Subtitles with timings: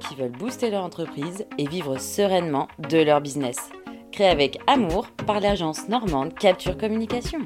[0.00, 3.70] qui veulent booster leur entreprise et vivre sereinement de leur business.
[4.12, 7.40] Créé avec amour par l'agence normande Capture Communication.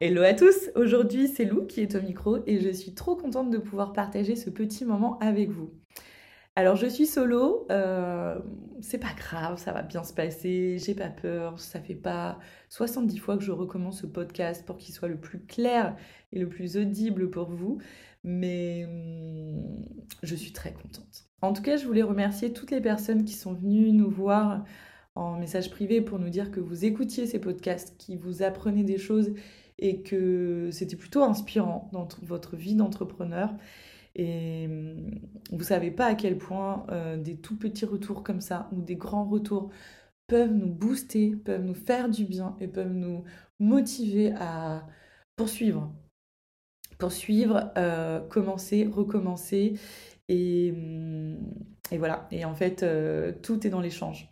[0.00, 3.50] Hello à tous, aujourd'hui c'est Lou qui est au micro et je suis trop contente
[3.50, 5.70] de pouvoir partager ce petit moment avec vous.
[6.56, 8.38] Alors je suis solo, euh,
[8.80, 12.38] c'est pas grave, ça va bien se passer, j'ai pas peur, ça fait pas
[12.68, 15.96] 70 fois que je recommence ce podcast pour qu'il soit le plus clair
[16.32, 17.78] et le plus audible pour vous,
[18.22, 19.84] mais hum,
[20.22, 21.24] je suis très contente.
[21.42, 24.64] En tout cas, je voulais remercier toutes les personnes qui sont venues nous voir
[25.16, 28.98] en message privé pour nous dire que vous écoutiez ces podcasts, qui vous apprenaient des
[28.98, 29.32] choses
[29.80, 33.52] et que c'était plutôt inspirant dans votre vie d'entrepreneur.
[34.14, 35.10] Et hum,
[35.52, 38.96] vous savez pas à quel point euh, des tout petits retours comme ça ou des
[38.96, 39.70] grands retours
[40.26, 43.24] peuvent nous booster, peuvent nous faire du bien et peuvent nous
[43.60, 44.86] motiver à
[45.36, 45.92] poursuivre.
[46.98, 49.74] Poursuivre, euh, commencer, recommencer.
[50.28, 51.38] Et, hum,
[51.90, 52.28] et, voilà.
[52.30, 54.30] Et en fait, euh, tout est dans l'échange.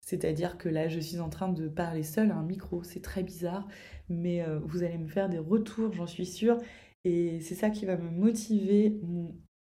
[0.00, 2.82] C'est-à-dire que là, je suis en train de parler seule à un micro.
[2.84, 3.66] C'est très bizarre,
[4.10, 6.58] mais vous allez me faire des retours, j'en suis sûre.
[7.04, 8.98] Et c'est ça qui va me motiver,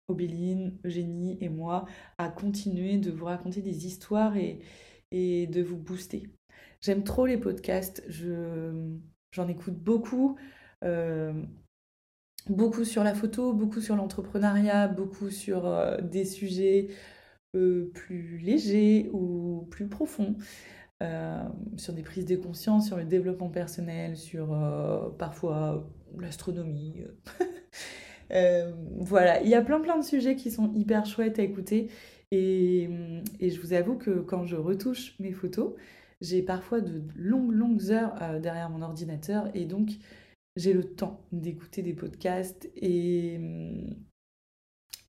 [0.07, 1.85] Obéline, Eugénie et moi,
[2.17, 4.59] à continuer de vous raconter des histoires et,
[5.11, 6.23] de vous booster.
[6.81, 10.37] J'aime trop les podcasts, j'en écoute beaucoup.
[10.83, 11.33] Euh,
[12.49, 16.87] beaucoup sur la photo, beaucoup sur l'entrepreneuriat, beaucoup sur euh, des sujets
[17.55, 20.35] euh, plus légers ou plus profonds.
[21.77, 24.57] Sur des prises de conscience, sur le développement personnel, sur
[25.17, 26.95] parfois l'astronomie.
[28.31, 31.89] Euh, voilà, il y a plein plein de sujets qui sont hyper chouettes à écouter.
[32.31, 32.89] Et,
[33.39, 35.73] je vous avoue que quand je retouche mes photos,
[36.21, 39.49] j'ai parfois de longues, longues heures euh, derrière mon ordinateur.
[39.53, 39.91] Et donc,
[40.55, 42.69] j'ai le temps d'écouter des podcasts.
[42.75, 43.39] Et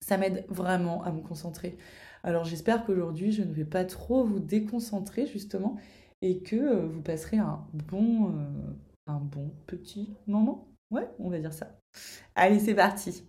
[0.00, 1.78] ça m'aide vraiment à me concentrer.
[2.24, 5.76] Alors, j'espère qu'aujourd'hui, je ne vais pas trop vous déconcentrer, justement.
[6.22, 8.34] Et que euh, vous passerez un bon,
[9.06, 10.68] un bon petit moment.
[10.90, 11.78] Ouais, on va dire ça.
[12.34, 13.24] Allez, c'est parti.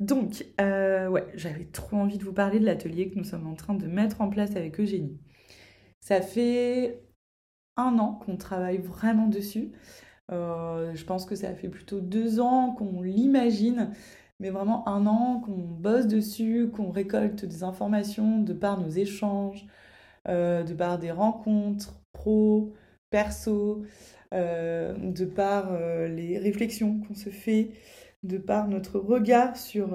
[0.00, 3.54] Donc, euh, ouais, j'avais trop envie de vous parler de l'atelier que nous sommes en
[3.54, 5.18] train de mettre en place avec Eugénie.
[6.00, 7.02] Ça fait
[7.76, 9.72] un an qu'on travaille vraiment dessus.
[10.30, 13.92] Euh, je pense que ça fait plutôt deux ans qu'on l'imagine,
[14.40, 19.66] mais vraiment un an qu'on bosse dessus, qu'on récolte des informations de par nos échanges,
[20.28, 22.74] euh, de par des rencontres pro,
[23.10, 23.84] perso,
[24.34, 27.72] euh, de par euh, les réflexions qu'on se fait,
[28.22, 29.90] de par notre regard sur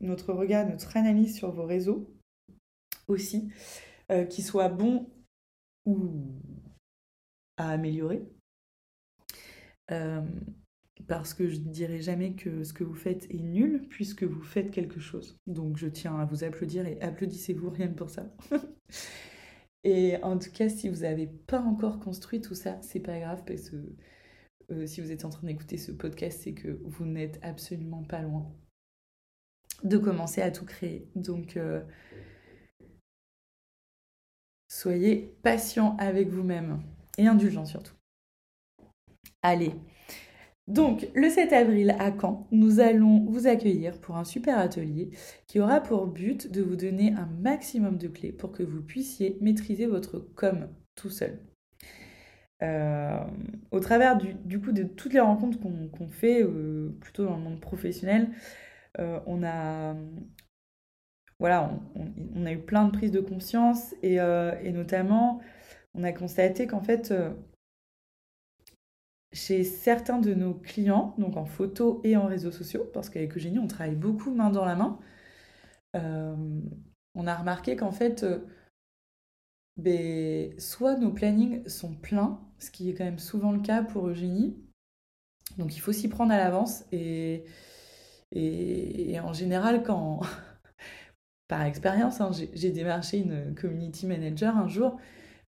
[0.00, 2.10] notre regard, notre analyse sur vos réseaux
[3.06, 3.50] aussi,
[4.30, 5.10] qui soit bon
[5.84, 6.08] ou
[7.58, 8.22] à améliorer.
[11.06, 14.42] Parce que je ne dirai jamais que ce que vous faites est nul, puisque vous
[14.42, 15.38] faites quelque chose.
[15.46, 18.32] Donc je tiens à vous applaudir et applaudissez-vous rien que pour ça.
[19.84, 23.44] Et en tout cas, si vous n'avez pas encore construit tout ça, c'est pas grave
[23.46, 23.76] parce que
[24.70, 28.22] euh, si vous êtes en train d'écouter ce podcast, c'est que vous n'êtes absolument pas
[28.22, 28.50] loin
[29.82, 31.06] de commencer à tout créer.
[31.14, 31.82] Donc, euh,
[34.68, 36.82] soyez patient avec vous-même
[37.18, 37.94] et indulgent surtout.
[39.42, 39.74] Allez,
[40.66, 45.10] donc, le 7 avril à Caen, nous allons vous accueillir pour un super atelier
[45.46, 49.36] qui aura pour but de vous donner un maximum de clés pour que vous puissiez
[49.42, 51.38] maîtriser votre com tout seul.
[52.62, 53.18] Euh,
[53.72, 57.60] au travers du, coup de toutes les rencontres qu'on fait, euh, plutôt dans le monde
[57.60, 58.30] professionnel,
[59.00, 59.94] euh, on a
[61.40, 61.78] voilà,
[62.36, 64.18] on, a eu plein de prises de conscience et
[64.72, 65.40] notamment
[65.92, 67.12] on a constaté qu'en fait
[69.34, 73.58] chez certains de nos clients, donc en photo et en réseaux sociaux, parce qu'avec Eugénie,
[73.58, 74.98] on travaille beaucoup main dans la main,
[75.96, 76.36] euh,
[77.14, 78.46] on a remarqué qu'en fait, euh,
[79.76, 84.08] ben, soit nos plannings sont pleins, ce qui est quand même souvent le cas pour
[84.08, 84.56] Eugénie,
[85.58, 87.44] donc il faut s'y prendre à l'avance, et,
[89.20, 90.20] en général, quand,
[91.48, 94.96] par expérience, hein, j'ai démarché une community manager un jour,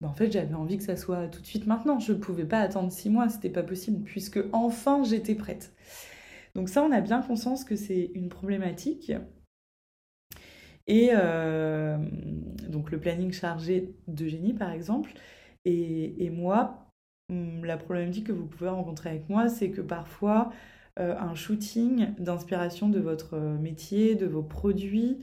[0.03, 1.97] bah, en fait, j'avais envie que ça soit tout de suite maintenant.
[1.97, 5.73] Je ne pouvais pas attendre six mois, c'était pas possible, puisque enfin j'étais prête.
[6.55, 9.13] Donc ça, on a bien conscience que c'est une problématique.
[10.87, 11.97] Et euh,
[12.69, 15.13] donc le planning chargé de génie, par exemple.
[15.65, 16.89] Et, moi,
[17.29, 20.51] hum, la problématique que vous pouvez rencontrer avec moi, c'est que parfois,
[20.99, 25.21] euh, un shooting d'inspiration de votre métier, de vos produits,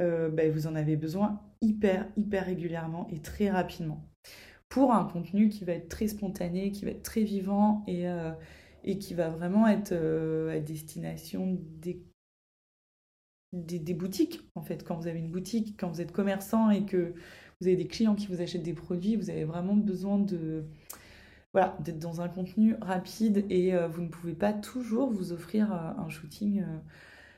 [0.00, 4.11] euh, bah, vous en avez besoin hyper, hyper régulièrement et très rapidement
[4.72, 8.32] pour un contenu qui va être très spontané, qui va être très vivant et, euh,
[8.84, 12.02] et qui va vraiment être à destination des
[13.52, 14.82] des, boutiques, en fait.
[14.82, 17.12] Quand vous avez une boutique, quand vous êtes commerçant et que
[17.60, 20.64] vous avez des clients qui vous achètent des produits, vous avez vraiment besoin de
[21.52, 25.72] voilà, d'être dans un contenu rapide et euh, vous ne pouvez pas toujours vous offrir
[25.72, 26.78] euh, un shooting euh,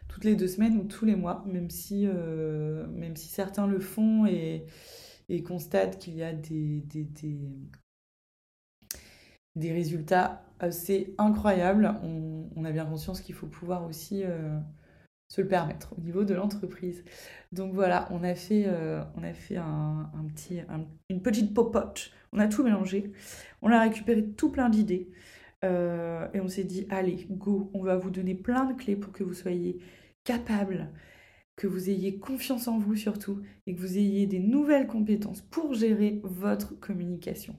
[0.09, 4.27] toutes les deux semaines ou tous les mois, même si, même si certains le font
[4.27, 4.65] et,
[5.29, 6.83] et constatent qu'il y a des,
[9.55, 11.95] des, résultats assez incroyables.
[12.03, 14.25] On, a bien conscience qu'il faut pouvoir aussi
[15.29, 17.05] se le permettre au niveau de l'entreprise.
[17.53, 20.61] Donc voilà, on a fait, euh, on a fait un, petit,
[21.09, 23.13] une petite popote, on a tout mélangé,
[23.63, 25.11] on a récupéré tout plein d'idées
[25.65, 29.13] euh, et on s'est dit, allez, go, on va vous donner plein de clés pour
[29.13, 29.79] que vous soyez
[30.25, 30.89] capable,
[31.57, 35.75] que vous ayez confiance en vous surtout et que vous ayez des nouvelles compétences pour
[35.75, 37.57] gérer votre communication.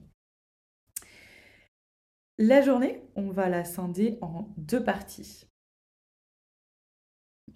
[2.38, 5.46] La journée, on va la scinder en deux parties.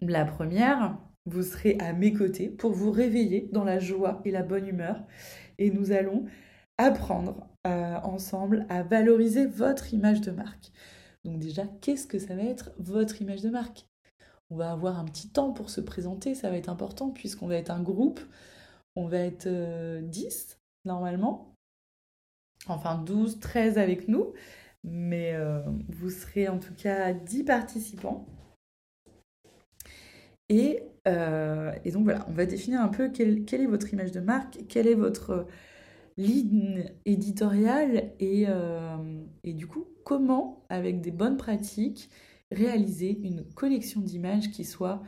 [0.00, 4.42] La première, vous serez à mes côtés pour vous réveiller dans la joie et la
[4.42, 5.04] bonne humeur.
[5.58, 6.24] Et nous allons
[6.78, 10.72] apprendre euh, ensemble à valoriser votre image de marque.
[11.24, 13.89] Donc déjà, qu'est-ce que ça va être votre image de marque?
[14.50, 17.54] On va avoir un petit temps pour se présenter, ça va être important puisqu'on va
[17.54, 18.20] être un groupe.
[18.96, 20.54] On va être 10 euh,
[20.84, 21.54] normalement.
[22.66, 24.32] Enfin 12, 13 avec nous.
[24.82, 28.26] Mais euh, vous serez en tout cas 10 participants.
[30.50, 34.66] Euh, et, donc voilà, on va définir un peu quelle, est votre image de marque,
[34.68, 35.46] quelle est votre
[36.16, 38.46] ligne éditoriale et,
[39.44, 42.10] et du coup, comment, avec des bonnes pratiques,
[42.50, 45.02] réaliser une collection d'images qui soit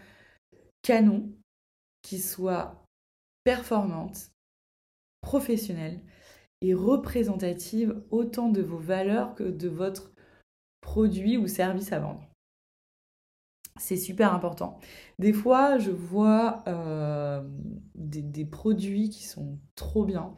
[0.82, 1.32] canon,
[2.02, 2.84] qui soit
[3.44, 4.32] performante,
[5.20, 6.00] professionnelle
[6.60, 10.12] et représentative autant de vos valeurs que de votre
[10.80, 12.28] produit ou service à vendre.
[13.80, 14.78] C'est super important.
[15.18, 17.42] Des fois, je vois euh,
[17.94, 20.34] des, produits qui sont trop bien,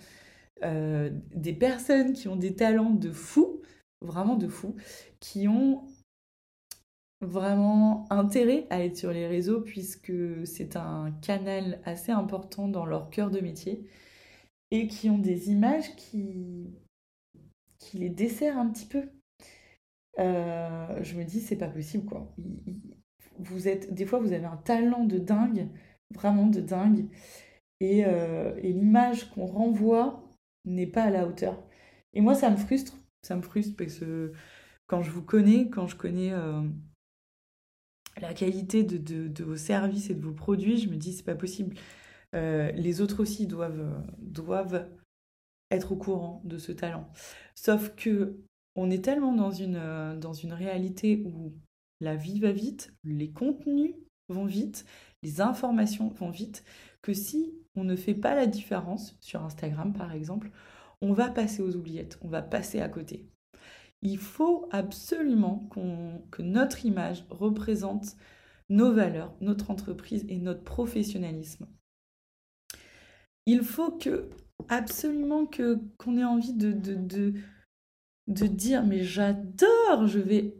[0.62, 3.60] euh, des personnes qui ont des talents de fou,
[4.02, 4.76] vraiment de fou,
[5.18, 5.84] qui ont
[7.24, 10.12] vraiment intérêt à être sur les réseaux puisque
[10.44, 13.88] c'est un canal assez important dans leur cœur de métier
[14.70, 16.74] et qui ont des images qui,
[17.78, 19.08] qui les desserrent un petit peu.
[20.18, 22.32] Euh, je me dis, c'est pas possible quoi
[23.38, 25.68] vous êtes, des fois, vous avez un talent de dingue,
[26.10, 27.06] vraiment de dingue,
[27.80, 30.22] et, euh, l'image qu'on renvoie
[30.64, 31.62] n'est pas à la hauteur.
[32.14, 34.32] Et moi, ça me frustre, ça me frustre parce que
[34.86, 36.62] quand je vous connais, quand je connais euh,
[38.20, 41.76] la qualité de, vos services et de vos produits, je me dis, c'est pas possible.
[42.34, 44.88] Euh, les autres aussi doivent,
[45.70, 47.08] être au courant de ce talent.
[47.54, 48.38] Sauf que
[48.76, 51.54] on est tellement une, dans une réalité où
[52.00, 53.94] la vie va vite, les contenus
[54.28, 54.84] vont vite,
[55.22, 56.64] les informations vont vite,
[57.02, 60.50] que si on ne fait pas la différence sur Instagram par exemple,
[61.00, 63.28] on va passer aux oubliettes, on va passer à côté.
[64.04, 65.68] Il faut absolument
[66.30, 68.16] que notre image représente
[68.68, 71.66] nos valeurs, notre entreprise et notre professionnalisme.
[73.46, 74.30] Il faut que
[74.68, 77.34] absolument que qu'on ait envie de, de, de,
[78.28, 80.54] de dire mais j'adore, je vais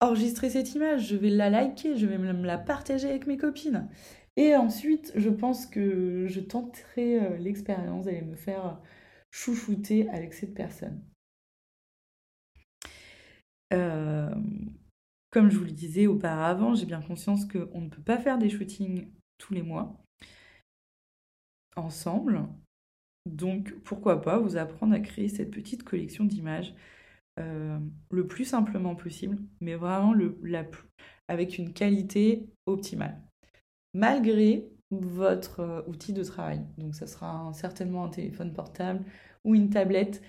[0.00, 3.88] enregistrer cette image, je vais la liker, je vais me la partager avec mes copines.
[4.36, 8.80] Et ensuite, je pense que je tenterai euh, l'expérience d'aller me faire
[9.30, 11.00] chouchouter avec cette personne.
[13.74, 14.30] Euh,
[15.30, 18.50] comme je vous le disais auparavant, j'ai bien conscience qu'on ne peut pas faire des
[18.50, 20.00] shootings tous les mois
[21.76, 22.46] ensemble.
[23.26, 26.74] Donc pourquoi pas vous apprendre à créer cette petite collection d'images
[27.40, 27.78] euh,
[28.10, 30.14] le plus simplement possible, mais vraiment
[31.26, 33.20] avec une qualité optimale,
[33.92, 36.60] malgré votre euh, outil de travail.
[36.78, 39.04] Donc ça sera certainement un téléphone portable
[39.42, 40.22] ou une tablette.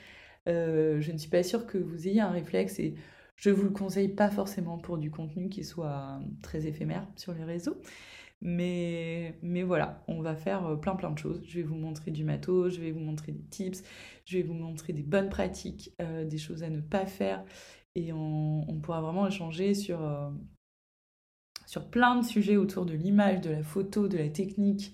[0.48, 2.96] Je ne suis pas sûre que vous ayez un réflexe et
[3.36, 7.44] je vous le conseille pas forcément pour du contenu qui soit très éphémère sur les
[7.44, 7.78] réseaux.
[8.42, 11.42] Mais, voilà, on va faire euh, plein plein de choses.
[11.48, 13.82] Je vais vous montrer du matos, je vais vous montrer des tips,
[14.26, 17.44] je vais vous montrer des bonnes pratiques, euh, des choses à ne pas faire.
[17.96, 20.30] Et on, pourra vraiment échanger sur, euh,
[21.92, 24.94] plein de sujets autour de l'image, de la photo, de la technique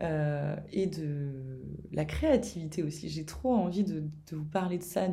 [0.00, 1.60] et de
[1.92, 3.10] la créativité aussi.
[3.10, 5.08] J'ai trop envie de, vous parler de ça,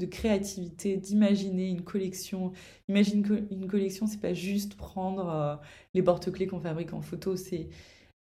[0.00, 2.52] de créativité, d'imaginer une collection.
[2.88, 5.56] Imagine une collection, c'est pas juste prendre euh,
[5.94, 7.68] les porte-clés qu'on fabrique en photo, c'est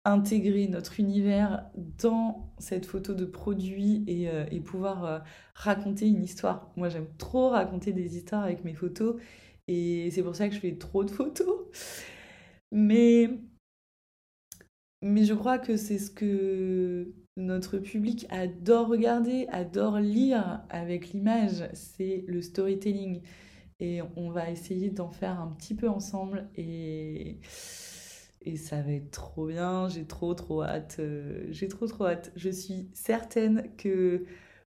[0.05, 5.19] intégrer notre univers dans cette photo de produit et, euh, pouvoir euh,
[5.55, 6.71] raconter une histoire.
[6.75, 9.15] Moi, j'aime trop raconter des histoires avec mes photos
[9.67, 11.65] et c'est pour ça que je fais trop de photos.
[12.71, 13.29] Mais,
[15.01, 21.69] mais je crois que c'est ce que notre public adore regarder, adore lire avec l'image,
[21.73, 23.21] c'est le storytelling.
[23.79, 27.39] Et on va essayer d'en faire un petit peu ensemble et
[28.41, 32.31] et ça va être trop bien, j'ai trop trop hâte, euh, j'ai trop trop hâte.
[32.35, 34.23] Je suis certaine que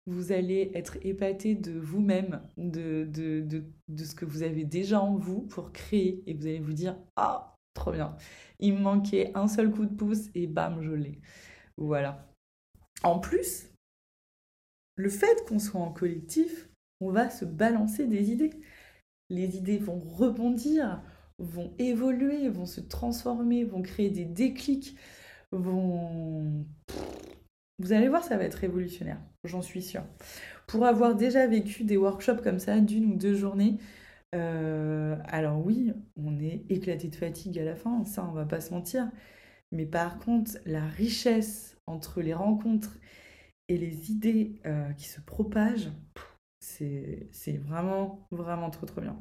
[0.06, 5.00] vous allez être épaté de vous-même, de, de, de, de, ce que vous avez déjà
[5.00, 8.16] en vous pour créer, et vous allez vous dire Ah, trop bien,
[8.58, 11.20] il me manquait un seul coup de pouce, et bam, je l'ai.
[11.76, 12.31] Voilà.
[13.02, 13.68] En plus,
[14.96, 16.68] le fait qu'on soit en collectif,
[17.00, 18.52] on va se balancer des idées.
[19.30, 21.02] Les idées vont rebondir,
[21.38, 24.96] vont évoluer, vont se transformer, vont créer des déclics,
[25.50, 26.64] vont...
[27.78, 30.04] Vous allez voir, ça va être révolutionnaire, j'en suis sûre.
[30.68, 33.78] Pour avoir déjà vécu des workshops comme ça, d'une ou deux journées,
[34.34, 38.60] euh, alors oui, on est éclaté de fatigue à la fin, ça on va pas
[38.60, 39.10] se mentir.
[39.72, 42.98] Mais par contre, la richesse entre les rencontres
[43.68, 45.90] et les idées euh, qui se propagent,
[46.60, 49.18] c'est vraiment, vraiment trop trop bien.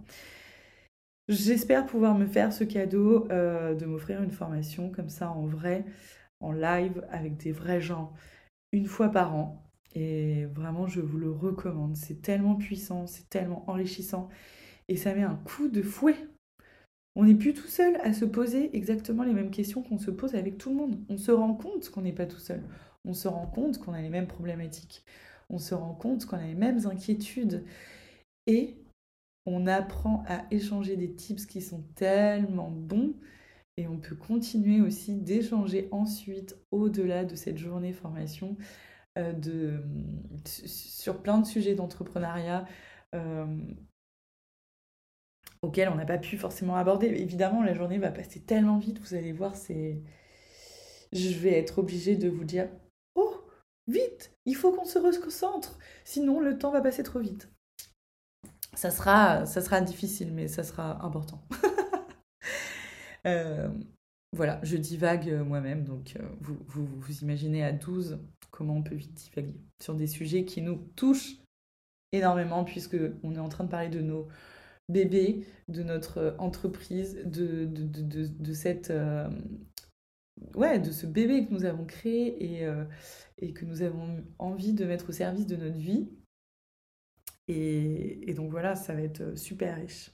[1.28, 5.86] J'espère pouvoir me faire ce cadeau euh, de m'offrir une formation comme ça en vrai,
[6.42, 8.14] en live, avec des vrais gens,
[8.74, 9.64] une fois par an.
[9.96, 11.96] Et vraiment, je vous le recommande.
[11.96, 14.30] C'est tellement puissant, c'est tellement enrichissant.
[14.88, 16.16] Et ça met un coup de fouet.
[17.16, 20.36] On n'est plus tout seul à se poser exactement les mêmes questions qu'on se pose
[20.36, 21.04] avec tout le monde.
[21.10, 22.64] On se rend compte qu'on n'est pas tout seul.
[23.04, 25.04] On se rend compte qu'on a les mêmes problématiques.
[25.50, 27.66] On se rend compte qu'on a les mêmes inquiétudes.
[28.48, 28.78] Et
[29.46, 33.16] on apprend à échanger des tips qui sont tellement bons
[33.78, 38.58] et on peut continuer aussi d'échanger ensuite au-delà de cette journée formation
[39.18, 39.80] euh,
[40.46, 42.66] sur plein de sujets d'entrepreneuriat
[43.16, 43.46] euh,
[45.62, 47.08] auxquels on n'a pas pu forcément aborder.
[47.08, 50.02] Évidemment, la journée va passer tellement vite, vous allez voir, c'est...
[51.12, 52.70] Je vais être obligée de vous dire,
[53.16, 53.36] oh,
[53.88, 57.50] vite, il faut qu'on se reconcentre, sinon le temps va passer trop vite
[58.74, 61.42] ça sera, ça sera difficile, mais ça sera important.
[63.28, 63.70] Euh,
[64.36, 68.18] voilà, je divague euh, moi-même, donc euh, vous, vous, vous, imaginez à 12
[68.50, 71.36] comment on peut vite divaguer sur des sujets qui nous touchent
[72.14, 74.28] énormément, puisque on est en train de parler de nos
[74.92, 78.94] bébés, de notre entreprise, de, de, de, de cette...
[80.56, 82.68] ouais, de ce bébé que nous avons créé et,
[83.38, 86.10] et que nous avons envie de mettre au service de notre vie.
[87.48, 90.12] Et, donc voilà, ça va être euh, super riche.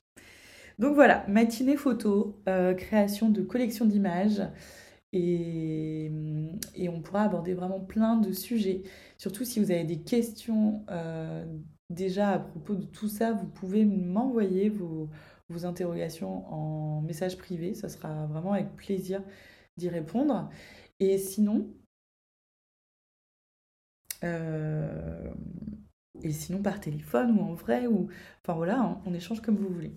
[0.80, 4.42] Donc voilà, matinée photo, euh, création de collection d'images.
[5.14, 6.12] Et,
[6.90, 8.84] on pourra aborder vraiment plein de sujets.
[9.18, 11.46] Surtout si vous avez des questions euh,
[11.90, 15.10] déjà à propos de tout ça, vous pouvez m'envoyer vos,
[15.64, 17.74] interrogations en message privé.
[17.74, 19.24] Ça sera vraiment avec plaisir
[19.78, 20.50] d'y répondre.
[21.00, 21.68] Et sinon,
[26.24, 28.10] et sinon par téléphone ou en vrai, ou
[28.44, 29.94] enfin voilà, hein, on échange comme vous voulez.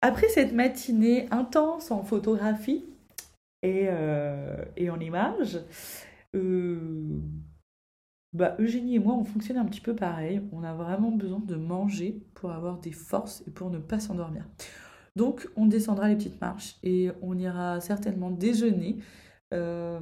[0.00, 2.84] Après cette matinée intense en photographie
[3.62, 5.60] et, euh, et en images,
[6.34, 7.20] euh,
[8.34, 10.42] bah, Eugénie et moi, on fonctionne un petit peu pareil.
[10.52, 14.48] On a vraiment besoin de manger pour avoir des forces et pour ne pas s'endormir.
[15.16, 18.98] Donc, on descendra les petites marches et on ira certainement déjeuner.
[19.52, 20.00] Euh,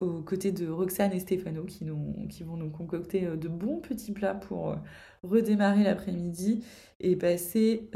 [0.00, 4.34] aux côtés de Roxane et Stéphano qui, vont nous concocter euh, de bons petits plats
[4.34, 4.76] pour euh,
[5.22, 6.62] redémarrer l'après-midi
[7.00, 7.88] et passer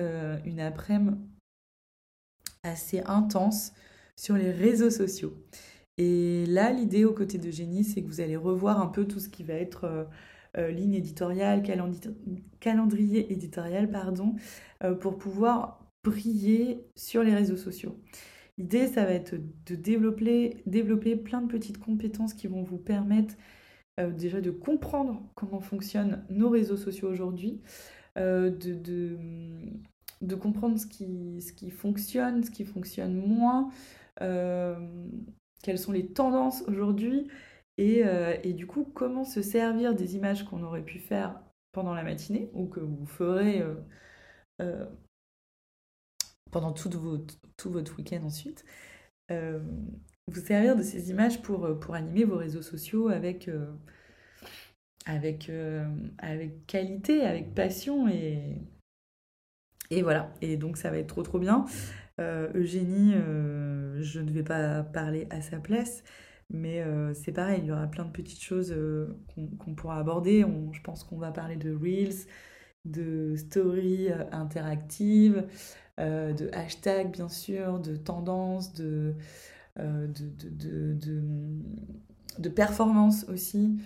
[0.47, 1.19] une après-midi
[2.63, 3.73] assez intense
[4.17, 5.35] sur les réseaux sociaux.
[6.03, 9.21] Et là, l'idée aux côtés de Génie, c'est que vous allez revoir un peu tout
[9.21, 10.09] ce qui va être
[10.57, 11.63] ligne éditoriale,
[12.59, 14.35] calendrier éditorial, pardon,
[15.01, 18.01] pour pouvoir briller sur les réseaux sociaux.
[18.57, 19.35] L'idée, ça va être
[19.67, 23.35] de développer, développer plein de petites compétences qui vont vous permettre
[23.99, 27.61] euh, déjà de comprendre comment fonctionnent nos réseaux sociaux aujourd'hui,
[28.19, 33.71] euh, de, comprendre ce qui, fonctionne, ce qui fonctionne moins,
[34.21, 34.77] euh,
[35.63, 37.29] quelles sont les tendances aujourd'hui,
[37.79, 38.03] et,
[38.43, 41.41] et, du coup, comment se servir des images qu'on aurait pu faire
[41.73, 43.65] pendant la matinée ou que vous ferez
[46.51, 48.65] pendant tout votre, tout votre week-end ensuite,
[49.31, 49.61] euh,
[50.27, 53.73] vous servir de ces images pour, euh, pour animer vos réseaux sociaux avec, euh,
[55.07, 55.51] avec,
[56.19, 58.57] avec qualité, avec passion et,
[59.91, 60.33] et voilà.
[60.41, 61.65] Et donc ça va être trop trop bien.
[62.19, 63.15] Eugénie,
[64.03, 66.03] je ne vais pas parler à sa place,
[66.51, 68.75] mais c'est pareil, il y aura plein de petites choses
[69.59, 70.45] qu'on pourra aborder.
[70.73, 72.27] je pense qu'on va parler de Reels,
[72.85, 75.47] de stories interactives,
[75.99, 79.15] de hashtags bien sûr, de tendances, de,
[79.77, 80.99] de, de,
[82.39, 83.79] de, performance aussi.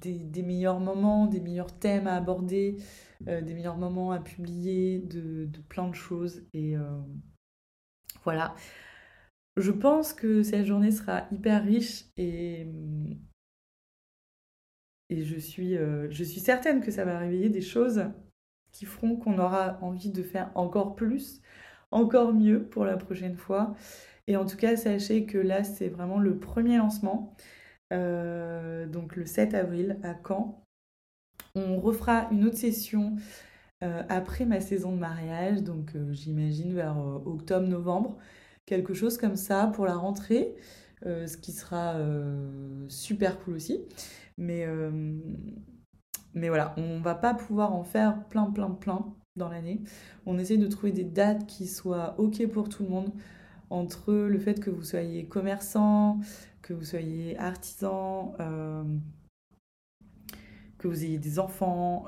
[0.00, 2.76] Des, meilleurs moments, des meilleurs thèmes à aborder,
[3.20, 6.42] des meilleurs moments à publier, de, plein de choses.
[6.52, 6.74] Et
[8.26, 8.56] voilà.
[9.56, 12.66] Je pense que cette journée sera hyper riche et,
[15.38, 18.10] suis, euh, je suis certaine que ça va réveiller des choses
[18.72, 21.40] qui feront qu'on aura envie de faire encore plus,
[21.92, 23.76] encore mieux pour la prochaine fois.
[24.26, 27.32] Et en tout cas, sachez que là, c'est vraiment le premier lancement.
[27.92, 30.64] Euh, donc le 7 avril à Caen.
[31.54, 33.14] On refera une autre session
[33.82, 38.16] euh, après ma saison de mariage, donc j'imagine vers octobre-novembre
[38.66, 40.54] quelque chose comme ça pour la rentrée,
[41.06, 43.80] euh, ce qui sera euh, super cool aussi.
[44.36, 44.90] Mais, euh,
[46.34, 49.80] mais voilà, on va pas pouvoir en faire plein, plein, plein dans l'année.
[50.26, 53.12] On essaie de trouver des dates qui soient OK pour tout le monde,
[53.70, 56.20] entre le fait que vous soyez commerçant,
[56.62, 58.34] que vous soyez artisan,
[60.78, 62.06] que vous ayez des enfants,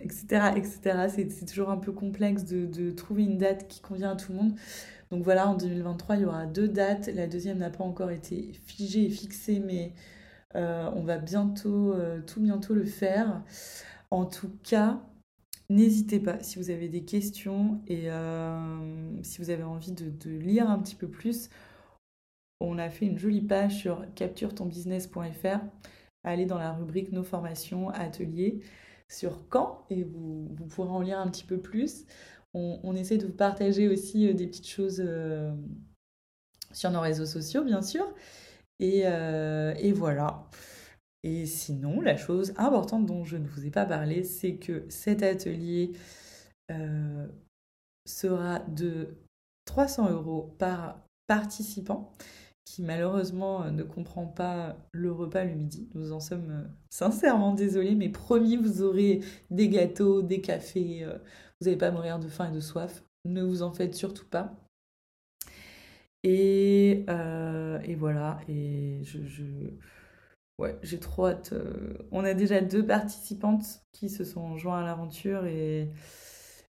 [0.00, 0.52] etc.
[0.56, 1.06] etc.
[1.08, 4.54] C'est toujours un peu complexe de, trouver une date qui convient à tout le monde.
[5.10, 7.08] Donc voilà, en 2023, il y aura deux dates.
[7.08, 9.92] La deuxième n'a pas encore été figée et fixée, mais
[10.56, 13.42] euh, on va bientôt, euh, tout bientôt le faire.
[14.10, 15.00] En tout cas,
[15.68, 20.68] n'hésitez pas si vous avez des questions et euh, si vous avez envie de, lire
[20.70, 21.50] un petit peu plus.
[22.60, 25.60] On a fait une jolie page sur capturetonbusiness.fr.
[26.24, 28.60] Allez dans la rubrique Nos formations, ateliers
[29.08, 32.06] sur quand et vous, vous pourrez en lire un petit peu plus
[32.54, 35.52] on, essaie de vous partager aussi euh, des petites choses euh,
[36.72, 38.12] sur nos réseaux sociaux, bien sûr.
[38.82, 40.48] Euh, et, voilà.
[41.22, 45.22] Et sinon, la chose importante dont je ne vous ai pas parlé, c'est que cet
[45.22, 45.92] atelier
[48.06, 49.18] sera de
[49.64, 52.14] 300 euros par participant
[52.64, 55.88] qui malheureusement ne comprend pas le repas le midi.
[55.94, 59.20] Nous en sommes sincèrement désolés, mais promis, vous aurez
[59.50, 61.04] des gâteaux, des cafés,
[61.60, 63.02] vous n'allez pas mourir de faim et de soif.
[63.24, 64.54] Ne vous en faites surtout pas.
[66.22, 68.40] Et, euh, et voilà.
[68.48, 69.18] Et je,
[70.58, 71.52] ouais, j'ai trop hâte.
[71.52, 75.90] Euh, on a déjà deux participantes qui se sont joints à l'aventure et,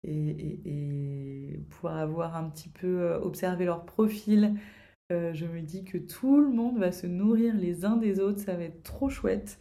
[0.05, 4.55] et, et, pouvoir avoir un petit peu euh, observé leur profil.
[5.11, 8.41] Je me dis que tout le monde va se nourrir les uns des autres.
[8.41, 9.59] Ça va être trop chouette.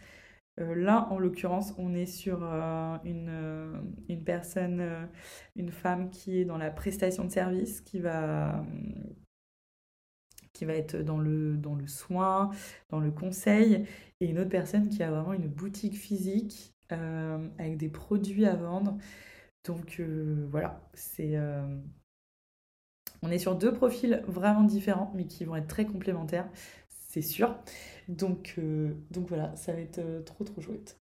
[0.60, 5.08] Euh, là, en l'occurrence, on est sur euh, euh, une, personne,
[5.56, 8.66] une femme qui est dans la prestation de service, qui va,
[10.54, 12.52] qui va être dans le, dans le soin,
[12.90, 13.86] dans le conseil,
[14.20, 18.98] et une autre personne qui a vraiment une boutique physique avec des produits à vendre.
[19.66, 20.02] Donc
[20.50, 21.38] voilà, c'est...
[23.22, 26.50] on est sur deux profils vraiment différents, mais qui vont être très complémentaires
[27.10, 27.58] c'est sûr.
[28.08, 30.98] Donc, euh, voilà, ça va être euh, trop trop chouette.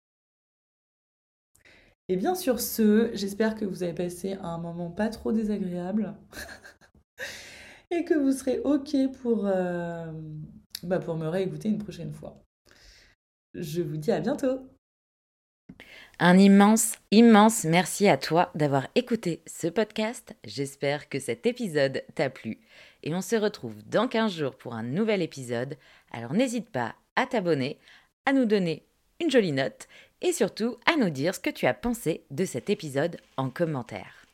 [2.09, 6.15] Et bien sur ce, j'espère que vous avez passé un moment pas trop désagréable
[7.91, 10.13] et que vous serez OK pour, euh,
[10.85, 12.41] bah pour me réécouter une prochaine fois.
[13.55, 14.61] Je vous dis à bientôt.
[16.19, 20.35] Un immense, immense merci à toi d'avoir écouté ce podcast.
[20.45, 22.59] J'espère que cet épisode t'a plu
[23.03, 25.77] et on se retrouve dans 15 jours pour un nouvel épisode.
[26.11, 27.79] Alors n'hésite pas à t'abonner,
[28.25, 28.87] à nous donner
[29.21, 29.89] une jolie note
[30.23, 34.26] et surtout à nous dire ce que tu as pensé de cet épisode en commentaire.